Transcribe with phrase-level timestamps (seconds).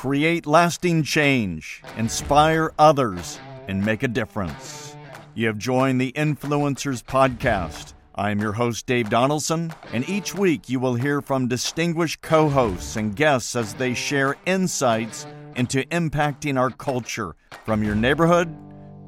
[0.00, 4.96] create lasting change, inspire others, and make a difference.
[5.34, 7.92] You have joined the Influencers Podcast.
[8.14, 12.48] I am your host, Dave Donaldson, and each week you will hear from distinguished co
[12.48, 17.36] hosts and guests as they share insights into impacting our culture
[17.66, 18.56] from your neighborhood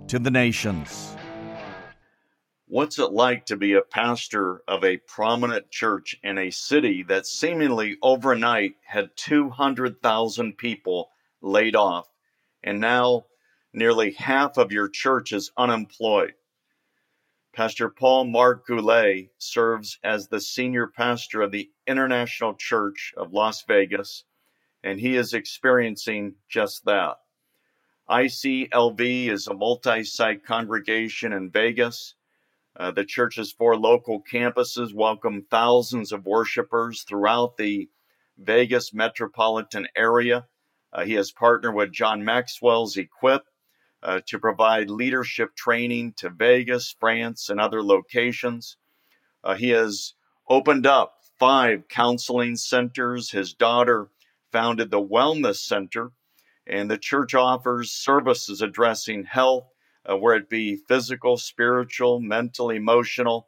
[0.08, 1.16] to the nations.
[2.72, 7.26] What's it like to be a pastor of a prominent church in a city that
[7.26, 11.10] seemingly overnight had 200,000 people
[11.42, 12.08] laid off,
[12.64, 13.26] and now
[13.74, 16.32] nearly half of your church is unemployed?
[17.52, 23.62] Pastor Paul Marc Goulet serves as the senior pastor of the International Church of Las
[23.68, 24.24] Vegas,
[24.82, 27.18] and he is experiencing just that.
[28.08, 32.14] ICLV is a multi site congregation in Vegas
[32.76, 37.88] uh, the church's four local campuses welcome thousands of worshipers throughout the
[38.38, 40.46] Vegas metropolitan area.
[40.92, 43.42] Uh, he has partnered with John Maxwell's Equip
[44.02, 48.76] uh, to provide leadership training to Vegas, France, and other locations.
[49.44, 50.14] Uh, he has
[50.48, 53.30] opened up five counseling centers.
[53.30, 54.08] His daughter
[54.50, 56.12] founded the Wellness Center,
[56.66, 59.71] and the church offers services addressing health
[60.08, 63.46] uh, where it be physical, spiritual, mental, emotional,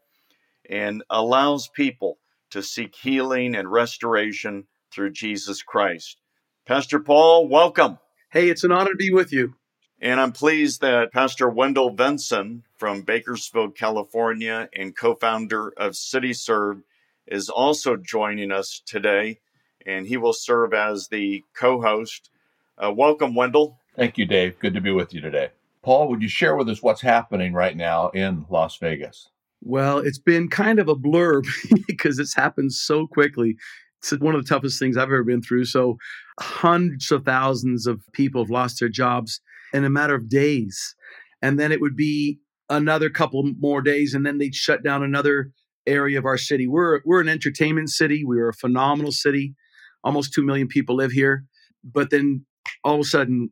[0.69, 2.19] and allows people
[2.51, 6.21] to seek healing and restoration through Jesus Christ.
[6.67, 7.99] Pastor Paul, welcome.
[8.31, 9.55] Hey, it's an honor to be with you.
[10.01, 16.83] And I'm pleased that Pastor Wendell Benson from Bakersfield, California, and co founder of CityServe
[17.27, 19.39] is also joining us today,
[19.87, 22.31] and he will serve as the co host.
[22.77, 23.79] Uh, welcome, Wendell.
[23.97, 24.59] Thank you, Dave.
[24.59, 25.51] Good to be with you today.
[25.85, 29.29] Paul, would you share with us what's happening right now in Las Vegas?
[29.61, 31.43] Well, it's been kind of a blur
[31.87, 33.57] because it's happened so quickly.
[33.99, 35.67] It's one of the toughest things I've ever been through.
[35.67, 35.99] So,
[36.41, 39.41] hundreds of thousands of people have lost their jobs
[39.75, 40.95] in a matter of days.
[41.43, 42.39] And then it would be
[42.71, 45.51] another couple more days, and then they'd shut down another
[45.87, 46.67] area of our city.
[46.67, 48.25] We're, we're an entertainment city.
[48.25, 49.55] We are a phenomenal city.
[50.03, 51.45] Almost 2 million people live here.
[51.85, 52.47] But then
[52.85, 53.51] all of a sudden,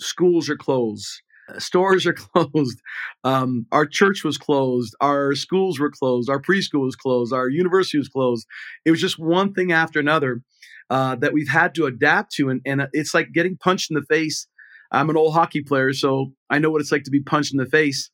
[0.00, 1.22] schools are closed
[1.58, 2.80] stores are closed.
[3.24, 4.94] Um, our church was closed.
[5.00, 6.30] Our schools were closed.
[6.30, 7.32] Our preschool was closed.
[7.32, 8.46] Our university was closed.
[8.84, 10.42] It was just one thing after another
[10.90, 12.50] uh, that we've had to adapt to.
[12.50, 14.46] And, and it's like getting punched in the face.
[14.90, 17.58] I'm an old hockey player, so I know what it's like to be punched in
[17.58, 18.10] the face.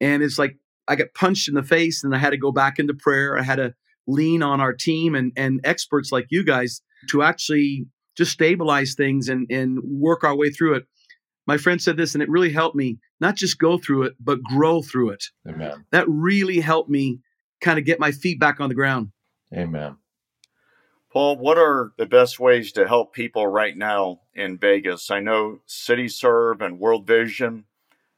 [0.00, 0.56] And it's like
[0.88, 3.38] I got punched in the face and I had to go back into prayer.
[3.38, 3.74] I had to
[4.06, 6.80] lean on our team and, and experts like you guys
[7.10, 10.84] to actually just stabilize things and, and work our way through it
[11.46, 14.42] my friend said this and it really helped me not just go through it but
[14.42, 15.24] grow through it.
[15.48, 15.84] Amen.
[15.90, 17.20] That really helped me
[17.60, 19.10] kind of get my feet back on the ground.
[19.52, 19.96] Amen.
[21.12, 25.10] Paul what are the best ways to help people right now in vegas?
[25.10, 27.64] I know city serve and world vision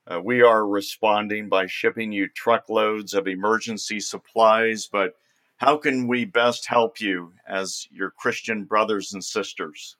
[0.09, 5.15] uh, we are responding by shipping you truckloads of emergency supplies but
[5.57, 9.97] how can we best help you as your christian brothers and sisters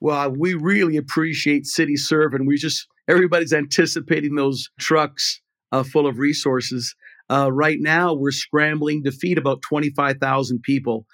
[0.00, 5.40] well, we really appreciate CityServe, and we just everybody's anticipating those trucks
[5.72, 6.94] uh, full of resources.
[7.30, 11.06] Uh, right now, we're scrambling to feed about 25,000 people.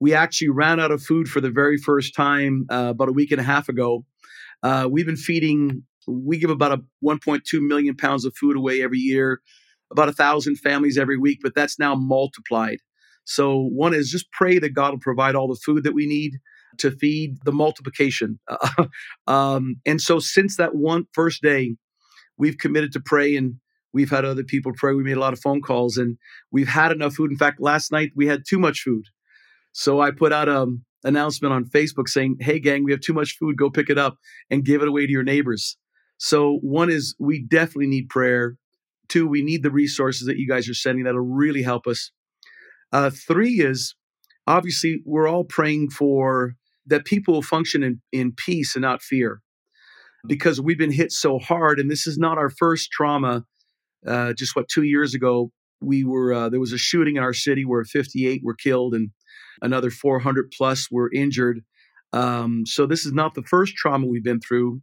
[0.00, 3.30] We actually ran out of food for the very first time uh, about a week
[3.32, 4.04] and a half ago.
[4.62, 8.98] Uh, we've been feeding, we give about a 1.2 million pounds of food away every
[8.98, 9.40] year,
[9.90, 12.78] about a thousand families every week, but that's now multiplied.
[13.24, 16.38] So, one is just pray that God will provide all the food that we need
[16.78, 18.38] to feed the multiplication.
[19.26, 21.76] um, and so since that one first day,
[22.36, 23.56] we've committed to pray and
[23.92, 24.94] we've had other people pray.
[24.94, 26.16] We made a lot of phone calls and
[26.50, 27.30] we've had enough food.
[27.30, 29.04] In fact, last night we had too much food.
[29.72, 33.36] So I put out an announcement on Facebook saying, Hey, gang, we have too much
[33.38, 33.56] food.
[33.56, 34.16] Go pick it up
[34.50, 35.76] and give it away to your neighbors.
[36.18, 38.56] So, one is we definitely need prayer.
[39.08, 42.10] Two, we need the resources that you guys are sending that'll really help us.
[42.92, 43.94] Uh, three is
[44.46, 46.54] obviously we're all praying for
[46.88, 49.40] that people will function in, in peace and not fear.
[50.26, 53.44] Because we've been hit so hard and this is not our first trauma.
[54.06, 55.50] Uh, just what two years ago
[55.80, 59.10] we were uh, there was a shooting in our city where 58 were killed and
[59.62, 61.60] another 400 plus were injured.
[62.12, 64.80] Um, so this is not the first trauma we've been through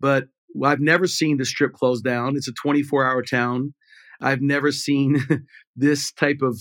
[0.00, 0.24] but
[0.62, 2.36] i've never seen the strip close down.
[2.36, 3.74] It's a 24 hour town.
[4.20, 5.20] I've never seen
[5.76, 6.60] this type of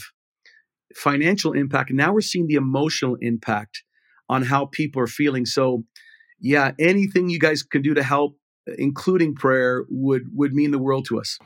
[0.96, 1.90] financial impact.
[1.90, 3.84] And now we're seeing the emotional impact
[4.30, 5.46] on how people are feeling.
[5.46, 5.84] So,
[6.40, 8.38] yeah, anything you guys can do to help,
[8.78, 11.38] including prayer, would would mean the world to us.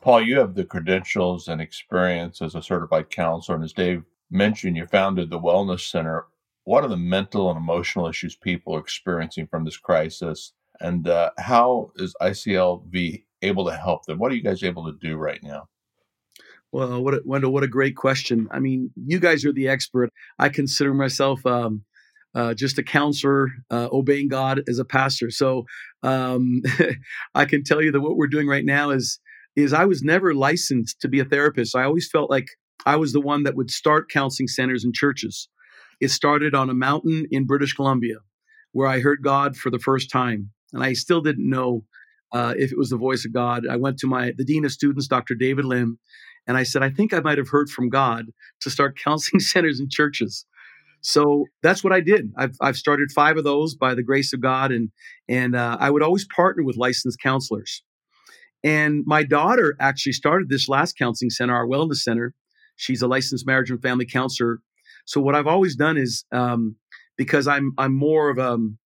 [0.00, 4.76] Paul, you have the credentials and experience as a certified counselor, and as Dave mentioned,
[4.76, 6.26] you founded the Wellness Center.
[6.64, 10.52] what are the mental and emotional issues people are experiencing from this crisis?
[10.80, 14.18] And uh, how is ICLV able to help them?
[14.18, 15.68] What are you guys able to do right now?
[16.72, 18.46] Well, what a, Wendell, what a great question.
[18.50, 20.10] I mean, you guys are the expert.
[20.38, 21.84] I consider myself um,
[22.34, 25.30] uh, just a counselor, uh, obeying God as a pastor.
[25.30, 25.64] So
[26.02, 26.62] um,
[27.34, 29.18] I can tell you that what we're doing right now is
[29.56, 31.74] is I was never licensed to be a therapist.
[31.74, 32.46] I always felt like
[32.86, 35.48] I was the one that would start counseling centers and churches.
[36.00, 38.18] It started on a mountain in British Columbia,
[38.72, 41.84] where I heard God for the first time, and I still didn't know
[42.32, 43.66] uh, if it was the voice of God.
[43.68, 45.34] I went to my the dean of students, Dr.
[45.34, 45.98] David Lim,
[46.46, 48.26] and I said, I think I might have heard from God
[48.60, 50.46] to start counseling centers and churches.
[51.02, 52.32] So that's what I did.
[52.36, 54.90] I've, I've started five of those by the grace of God, and
[55.28, 57.82] and uh, I would always partner with licensed counselors.
[58.62, 62.34] And my daughter actually started this last counseling center, our wellness center.
[62.76, 64.58] She's a licensed marriage and family counselor.
[65.06, 66.76] So what I've always done is um,
[67.16, 68.78] because I'm I'm more of um,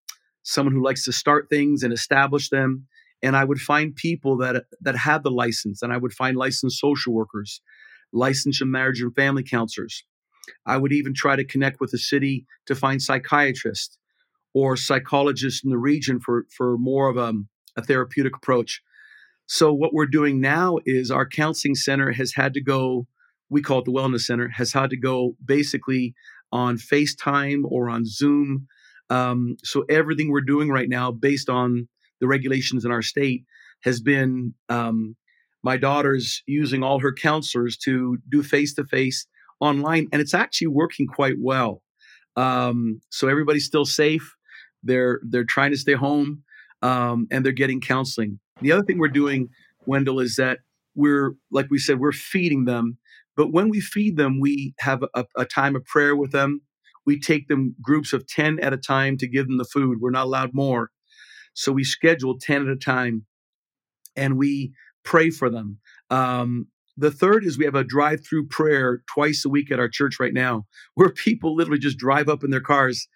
[0.43, 2.87] someone who likes to start things and establish them
[3.25, 6.79] and I would find people that that had the license, and I would find licensed
[6.79, 7.63] social workers,
[8.13, 10.05] licensed marriage and family counselors.
[10.67, 13.99] I would even try to connect with the city to find psychiatrists
[14.55, 17.33] or psychologists in the region for for more of a,
[17.77, 18.83] a therapeutic approach.
[19.47, 23.07] So what we're doing now is our counseling center has had to go.
[23.51, 26.15] We call it the wellness center has had to go basically
[26.51, 28.69] on FaceTime or on Zoom.
[29.11, 31.89] Um, so everything we're doing right now, based on
[32.21, 33.45] the regulations in our state
[33.83, 35.17] has been um,
[35.63, 39.27] my daughter's using all her counselors to do face to face
[39.61, 41.83] online, and it's actually working quite well.
[42.37, 44.35] Um, so everybody's still safe.
[44.83, 46.43] They're they're trying to stay home,
[46.83, 48.41] um, and they're getting counseling.
[48.61, 49.49] The other thing we're doing,
[49.87, 50.59] Wendell, is that
[50.95, 52.99] we're like we said, we're feeding them.
[53.37, 56.61] But when we feed them, we have a, a time of prayer with them.
[57.05, 59.99] We take them groups of ten at a time to give them the food.
[60.01, 60.91] We're not allowed more.
[61.55, 63.25] So we schedule 10 at a time
[64.17, 64.75] and we
[65.05, 65.79] pray for them.
[66.11, 69.89] Um, the third is we have a drive through prayer twice a week at our
[69.89, 70.65] church right now
[70.95, 73.09] where people literally just drive up in their cars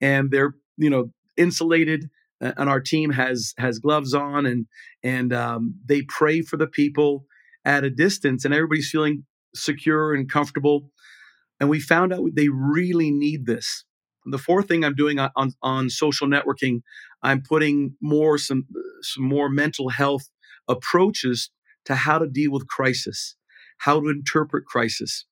[0.00, 2.08] and they're, you know, insulated
[2.40, 4.66] and our team has has gloves on and
[5.02, 7.24] and um, they pray for the people
[7.64, 9.24] at a distance and everybody's feeling
[9.54, 10.90] secure and comfortable
[11.60, 13.84] and we found out they really need this.
[14.26, 16.82] The fourth thing I'm doing on, on, on social networking,
[17.22, 18.66] I'm putting more some
[19.02, 20.28] some more mental health
[20.68, 21.50] approaches
[21.86, 23.36] to how to deal with crisis,
[23.78, 25.24] how to interpret crisis.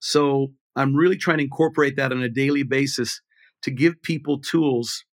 [0.00, 3.20] So I'm really trying to incorporate that on a daily basis
[3.62, 5.04] to give people tools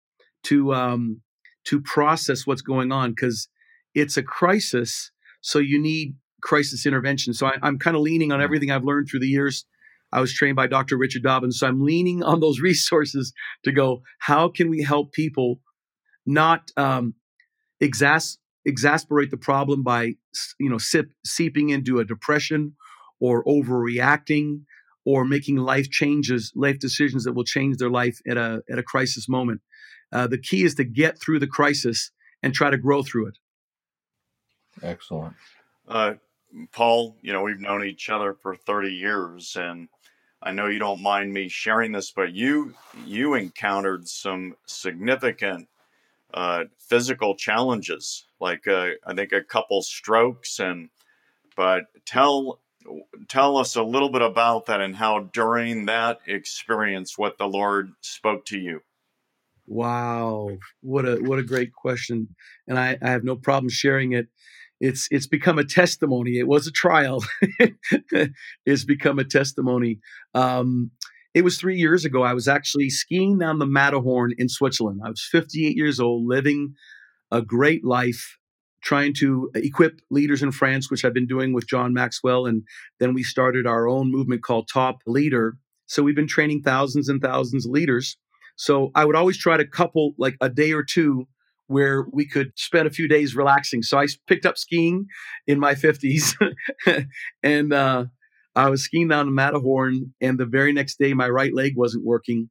[0.44, 1.22] to um,
[1.66, 3.48] to process what's going on because
[3.94, 5.12] it's a crisis.
[5.42, 7.34] So you need crisis intervention.
[7.34, 9.66] So I, I'm kind of leaning on everything I've learned through the years
[10.12, 10.98] I was trained by Dr.
[10.98, 11.60] Richard Dobbins.
[11.60, 13.34] So I'm leaning on those resources
[13.64, 15.60] to go, how can we help people
[16.26, 17.16] not um,
[17.82, 18.38] exas-
[18.70, 20.14] exasperate the problem by,
[20.60, 22.76] you know, sip, seeping into a depression
[23.20, 24.62] or overreacting
[25.06, 28.84] or making life changes, life decisions that will change their life at a, at a
[28.84, 29.62] crisis moment.
[30.12, 32.12] Uh, the key is to get through the crisis
[32.42, 33.38] and try to grow through it.
[34.82, 35.36] Excellent.
[35.88, 36.14] Uh,
[36.72, 39.90] Paul, you know, we've known each other for 30 years and
[40.42, 42.74] I know you don't mind me sharing this, but you
[43.06, 45.68] you encountered some significant
[46.34, 50.90] uh, physical challenges, like uh, I think a couple strokes, and
[51.56, 52.60] but tell
[53.28, 57.92] tell us a little bit about that and how during that experience, what the Lord
[58.02, 58.82] spoke to you.
[59.68, 62.36] Wow, what a what a great question,
[62.68, 64.28] and I, I have no problem sharing it
[64.80, 66.38] it's it's become a testimony.
[66.40, 67.24] It was a trial.
[68.66, 70.00] it's become a testimony.
[70.34, 70.92] Um,
[71.34, 72.24] it was three years ago.
[72.24, 75.02] I was actually skiing down the Matterhorn in Switzerland.
[75.04, 76.74] I was 58 years old, living
[77.32, 78.38] a great life,
[78.82, 82.64] trying to equip leaders in France, which I've been doing with John Maxwell, and
[83.00, 85.58] then we started our own movement called Top Leader.
[85.86, 88.18] So we've been training thousands and thousands of leaders.
[88.56, 91.28] So I would always try to couple like a day or two
[91.68, 93.84] where we could spend a few days relaxing.
[93.84, 95.06] So I picked up skiing
[95.46, 96.34] in my 50s
[97.44, 98.06] and uh,
[98.60, 100.14] I was skiing down the Matterhorn.
[100.20, 102.50] And the very next day, my right leg wasn't working.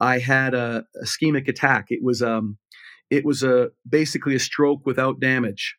[0.00, 1.86] I had a, ischemic attack.
[1.90, 2.58] It was um,
[3.10, 5.76] it was a basically a stroke without damage,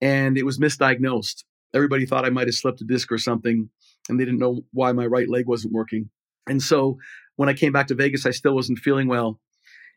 [0.00, 1.44] and it was misdiagnosed.
[1.74, 3.68] Everybody thought I might have slipped a disc or something,
[4.08, 6.08] and they didn't know why my right leg wasn't working.
[6.48, 6.96] And so
[7.36, 9.38] when I came back to Vegas, I still wasn't feeling well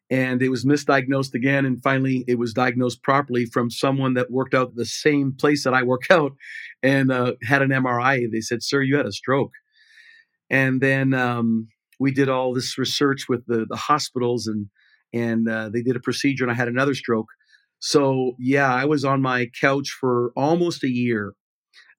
[0.10, 4.54] and it was misdiagnosed again and finally it was diagnosed properly from someone that worked
[4.54, 6.34] out the same place that i work out
[6.82, 9.52] and uh, had an mri they said sir you had a stroke
[10.50, 11.68] and then um,
[12.00, 14.68] we did all this research with the the hospitals and
[15.14, 17.28] and uh, they did a procedure and I had another stroke.
[17.80, 21.34] So yeah, I was on my couch for almost a year,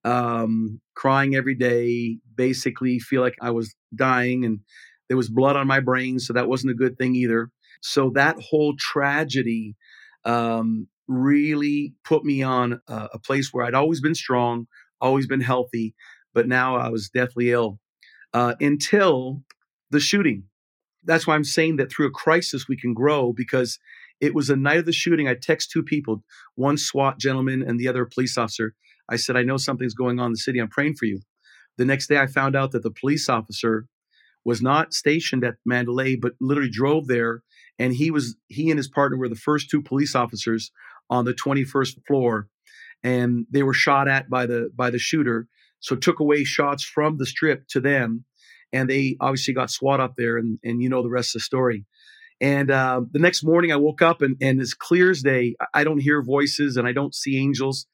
[0.04, 2.18] um, crying every day.
[2.34, 4.60] Basically, feel like I was dying, and
[5.08, 7.50] there was blood on my brain, so that wasn't a good thing either.
[7.80, 9.76] So that whole tragedy
[10.24, 14.66] um, really put me on a, a place where I'd always been strong,
[15.00, 15.94] always been healthy,
[16.34, 17.78] but now I was deathly ill
[18.34, 19.42] uh, until
[19.90, 20.44] the shooting.
[21.04, 23.78] That's why I'm saying that through a crisis we can grow because
[24.20, 25.28] it was the night of the shooting.
[25.28, 26.22] I text two people,
[26.56, 28.74] one SWAT gentleman and the other police officer.
[29.08, 30.58] I said, I know something's going on in the city.
[30.58, 31.20] I'm praying for you.
[31.78, 33.86] The next day, I found out that the police officer
[34.44, 37.42] was not stationed at Mandalay, but literally drove there.
[37.78, 40.72] And he was he and his partner were the first two police officers
[41.10, 42.48] on the 21st floor,
[43.02, 45.46] and they were shot at by the by the shooter.
[45.80, 48.24] So took away shots from the strip to them,
[48.72, 51.44] and they obviously got SWAT up there, and and you know the rest of the
[51.44, 51.86] story.
[52.40, 55.82] And uh, the next morning, I woke up and, and as clear as day, I
[55.82, 57.86] don't hear voices and I don't see angels,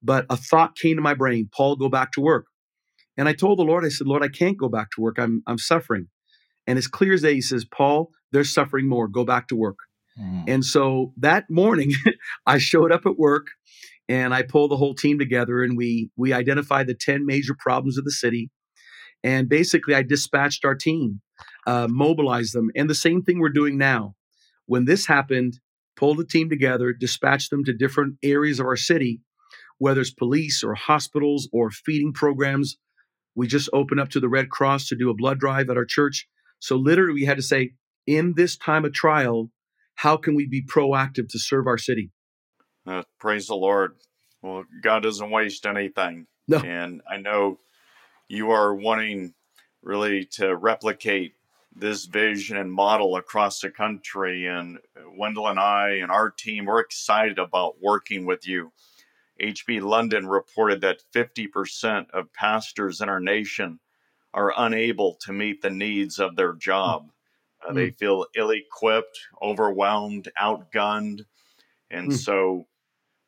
[0.00, 2.46] but a thought came to my brain: Paul, go back to work.
[3.16, 5.18] And I told the Lord, I said, Lord, I can't go back to work.
[5.18, 6.08] I'm I'm suffering.
[6.70, 9.08] And as clear as day, He says, Paul, they're suffering more.
[9.08, 9.78] Go back to work.
[10.16, 10.44] Mm.
[10.46, 11.90] And so that morning,
[12.46, 13.48] I showed up at work
[14.08, 17.98] and I pulled the whole team together and we we identified the 10 major problems
[17.98, 18.50] of the city.
[19.24, 21.22] And basically I dispatched our team,
[21.66, 22.70] uh, mobilized them.
[22.76, 24.14] And the same thing we're doing now.
[24.66, 25.58] When this happened,
[25.96, 29.22] pulled the team together, dispatched them to different areas of our city,
[29.78, 32.78] whether it's police or hospitals or feeding programs.
[33.34, 35.84] We just opened up to the Red Cross to do a blood drive at our
[35.84, 36.28] church.
[36.60, 37.72] So literally we had to say,
[38.06, 39.50] in this time of trial,
[39.96, 42.10] how can we be proactive to serve our city?
[42.86, 43.96] Uh, praise the Lord.
[44.42, 46.26] Well, God doesn't waste anything.
[46.48, 46.58] No.
[46.58, 47.58] And I know
[48.28, 49.34] you are wanting
[49.82, 51.34] really to replicate
[51.74, 54.46] this vision and model across the country.
[54.46, 54.78] And
[55.16, 58.72] Wendell and I and our team, we're excited about working with you.
[59.40, 63.80] HB London reported that 50% of pastors in our nation
[64.32, 67.10] are unable to meet the needs of their job.
[67.66, 67.74] Uh, mm.
[67.74, 71.24] They feel ill equipped, overwhelmed, outgunned.
[71.90, 72.16] And mm.
[72.16, 72.66] so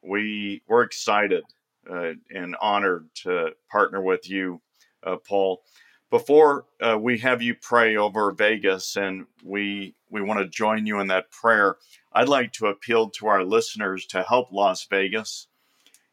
[0.02, 1.44] we, we're excited
[1.90, 4.60] uh, and honored to partner with you,
[5.04, 5.62] uh, Paul.
[6.10, 11.00] Before uh, we have you pray over Vegas and we, we want to join you
[11.00, 11.76] in that prayer,
[12.12, 15.48] I'd like to appeal to our listeners to help Las Vegas.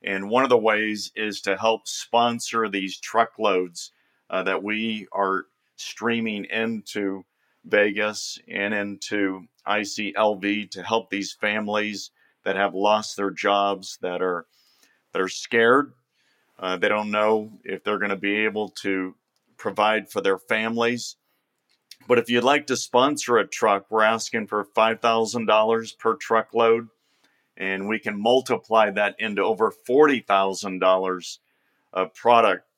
[0.01, 3.91] And one of the ways is to help sponsor these truckloads
[4.29, 5.45] uh, that we are
[5.75, 7.23] streaming into
[7.65, 12.11] Vegas and into ICLV to help these families
[12.43, 14.45] that have lost their jobs, that are
[15.13, 15.93] that are scared.
[16.57, 19.15] Uh, they don't know if they're going to be able to
[19.57, 21.15] provide for their families.
[22.07, 26.87] But if you'd like to sponsor a truck, we're asking for $5,000 per truckload,
[27.57, 31.37] and we can multiply that into over $40,000
[31.93, 32.68] of product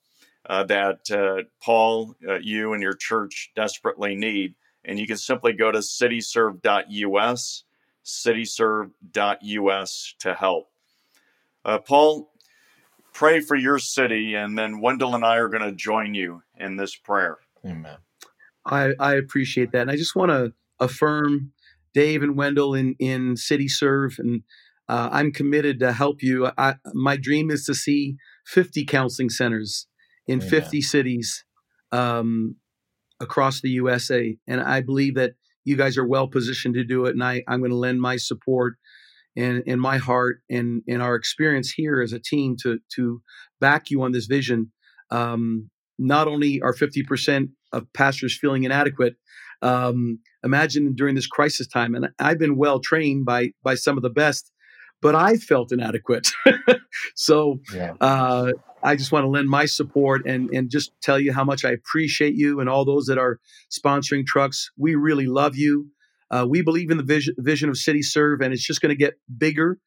[0.50, 4.56] uh, that uh, Paul, uh, you, and your church desperately need.
[4.84, 7.64] And you can simply go to cityserve.us,
[8.04, 10.72] cityserve.us to help.
[11.64, 12.32] Uh, Paul,
[13.14, 16.78] pray for your city, and then Wendell and I are going to join you in
[16.78, 17.38] this prayer.
[17.64, 17.98] Amen.
[18.66, 19.82] I, I appreciate that.
[19.82, 21.52] And I just want to affirm
[21.94, 24.42] Dave and Wendell in, in City Serve, and
[24.90, 26.50] uh, I'm committed to help you.
[26.58, 28.18] I, my dream is to see
[28.48, 29.88] 50 counseling centers
[30.32, 30.50] in Amen.
[30.50, 31.44] 50 cities
[31.92, 32.56] um,
[33.20, 34.36] across the USA.
[34.48, 35.34] And I believe that
[35.64, 37.12] you guys are well positioned to do it.
[37.12, 38.76] And I, I'm going to lend my support
[39.36, 43.22] and, and my heart and, and our experience here as a team to, to
[43.60, 44.72] back you on this vision.
[45.10, 45.70] Um,
[46.00, 49.16] not only are 50% of pastors feeling inadequate,
[49.62, 54.02] um, imagine during this crisis time, and I've been well trained by by some of
[54.02, 54.52] the best,
[55.02, 56.32] but I felt inadequate.
[57.16, 57.94] so yeah.
[58.00, 58.52] uh,
[58.84, 61.72] I just want to lend my support and, and just tell you how much I
[61.72, 63.40] appreciate you and all those that are
[63.72, 64.72] sponsoring trucks.
[64.78, 65.88] We really love you.
[66.30, 68.96] Uh, we believe in the vision, vision of City Serve, and it's just going to
[68.96, 69.80] get bigger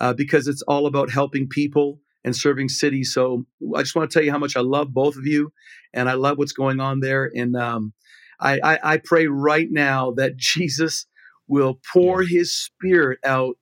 [0.00, 3.12] uh, because it's all about helping people and serving cities.
[3.12, 3.44] So
[3.76, 5.52] I just want to tell you how much I love both of you,
[5.92, 7.30] and I love what's going on there.
[7.34, 7.92] And um,
[8.40, 11.06] I, I, I, pray right now that Jesus
[11.46, 13.56] will pour His Spirit out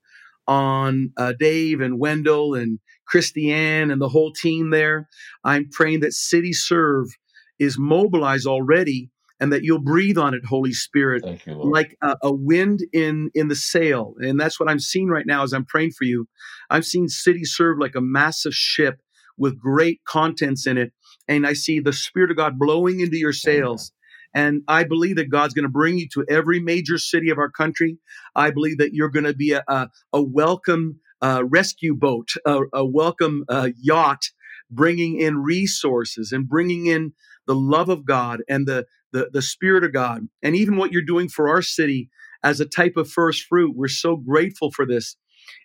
[0.46, 5.08] on uh, Dave and Wendell and Christiane and the whole team there.
[5.44, 7.06] I'm praying that City Serve
[7.58, 9.10] is mobilized already
[9.42, 13.48] and that you'll breathe on it, Holy Spirit, you, like a, a, wind in in
[13.48, 14.14] the sail.
[14.20, 16.28] And that's what I'm seeing right now as I'm praying for you.
[16.70, 19.00] I'm seeing City Serve like a massive ship
[19.36, 20.92] with great contents in it,
[21.26, 23.92] and I see the Spirit of God blowing into your sails.
[24.34, 27.50] And I believe that God's going to bring you to every major city of our
[27.50, 27.98] country.
[28.34, 32.60] I believe that you're going to be a, a, a welcome uh, rescue boat, a,
[32.72, 34.30] a welcome uh, yacht,
[34.70, 37.12] bringing in resources and bringing in
[37.46, 40.28] the love of God and the, the, the Spirit of God.
[40.42, 42.08] And even what you're doing for our city
[42.42, 45.16] as a type of first fruit, we're so grateful for this.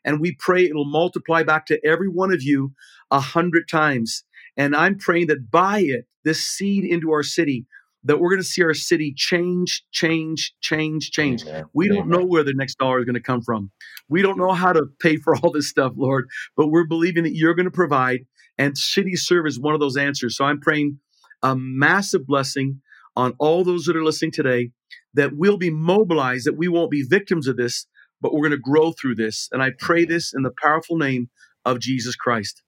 [0.04, 2.74] And we pray it'll multiply back to every one of you
[3.12, 4.24] a hundred times.
[4.56, 7.66] And I'm praying that by it, this seed into our city,
[8.04, 11.44] that we're going to see our city change, change, change, change.
[11.44, 11.66] Amen.
[11.74, 13.72] We don't know where the next dollar is going to come from.
[14.08, 17.36] We don't know how to pay for all this stuff, Lord, but we're believing that
[17.36, 18.22] you're going to provide,
[18.58, 20.38] and City Serve is one of those answers.
[20.38, 21.00] So I'm praying
[21.44, 22.82] a massive blessing
[23.16, 24.72] on all those that are listening today
[25.14, 27.88] that we'll be mobilized, that we won't be victims of this,
[28.22, 29.50] but we're going to grow through this.
[29.52, 31.30] And I pray this in the powerful name
[31.66, 32.64] of Jesus Christ.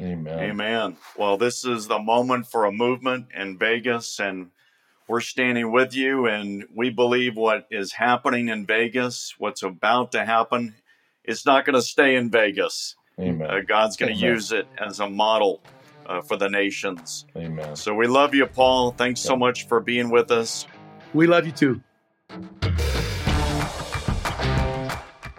[0.00, 0.38] Amen.
[0.38, 0.96] Amen.
[1.16, 4.50] Well, this is the moment for a movement in Vegas, and
[5.06, 6.26] we're standing with you.
[6.26, 10.74] And we believe what is happening in Vegas, what's about to happen,
[11.22, 12.96] it's not going to stay in Vegas.
[13.20, 13.48] Amen.
[13.48, 15.60] Uh, God's going to use it as a model
[16.06, 17.24] uh, for the nations.
[17.36, 17.76] Amen.
[17.76, 18.90] So we love you, Paul.
[18.90, 20.66] Thanks so much for being with us.
[21.12, 21.80] We love you too.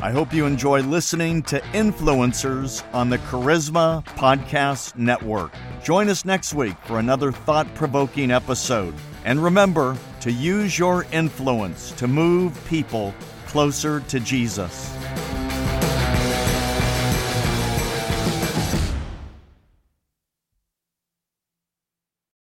[0.05, 5.51] I hope you enjoy listening to Influencers on the Charisma Podcast Network.
[5.83, 8.93] Join us next week for another thought provoking episode.
[9.23, 13.15] And remember to use your influence to move people
[13.47, 14.95] closer to Jesus.